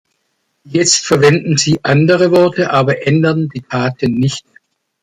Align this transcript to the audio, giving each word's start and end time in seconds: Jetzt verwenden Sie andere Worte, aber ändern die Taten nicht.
Jetzt 0.63 1.05
verwenden 1.05 1.57
Sie 1.57 1.81
andere 1.83 2.31
Worte, 2.31 2.71
aber 2.71 3.05
ändern 3.05 3.49
die 3.49 3.61
Taten 3.61 4.15
nicht. 4.15 4.47